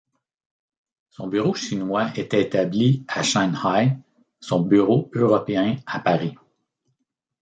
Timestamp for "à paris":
5.85-6.33